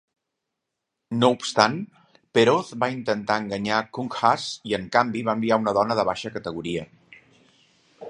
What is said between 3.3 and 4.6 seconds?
enganyar Kunkhas